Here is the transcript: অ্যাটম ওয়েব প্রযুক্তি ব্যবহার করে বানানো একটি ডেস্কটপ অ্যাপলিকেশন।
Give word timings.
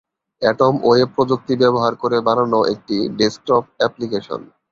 অ্যাটম 0.41 0.75
ওয়েব 0.83 1.09
প্রযুক্তি 1.15 1.53
ব্যবহার 1.61 1.93
করে 1.95 2.17
বানানো 2.27 2.59
একটি 2.73 2.97
ডেস্কটপ 3.19 3.63
অ্যাপলিকেশন। 3.79 4.41